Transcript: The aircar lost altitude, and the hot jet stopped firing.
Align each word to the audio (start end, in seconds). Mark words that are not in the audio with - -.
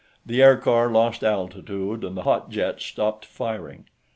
The 0.25 0.41
aircar 0.41 0.89
lost 0.89 1.23
altitude, 1.23 2.03
and 2.03 2.17
the 2.17 2.23
hot 2.23 2.49
jet 2.49 2.81
stopped 2.81 3.23
firing. 3.23 3.85